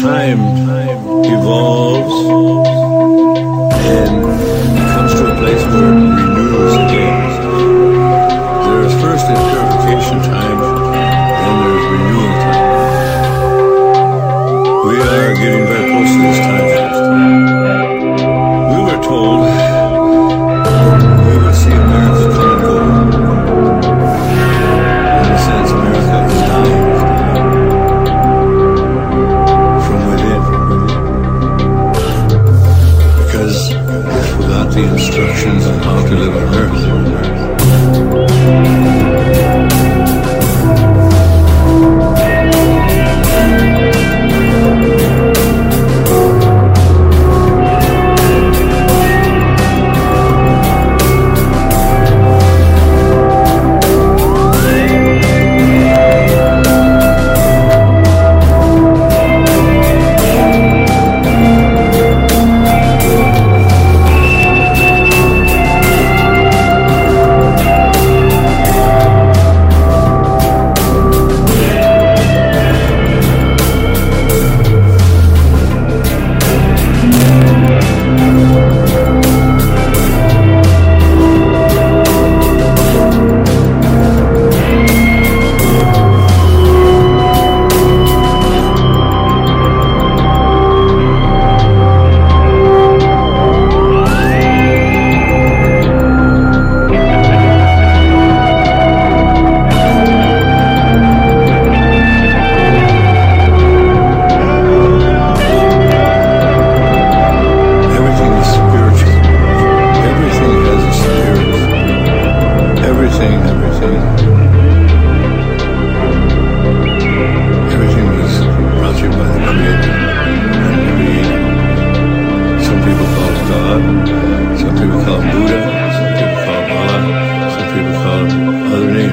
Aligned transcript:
Time 0.00 0.40
evolves. 1.26 2.63
forgot 34.02 34.72
the 34.72 34.82
instructions 34.82 35.66
on 35.66 35.78
how 35.78 36.06
to 36.06 36.14
live 36.16 36.36
on 36.36 36.54
earth. 36.54 37.53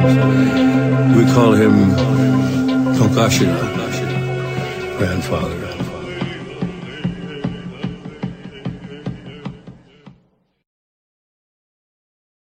We 0.00 1.24
call 1.34 1.52
him 1.52 1.74
Pankashina, 2.96 3.58
grandfather. 4.96 5.69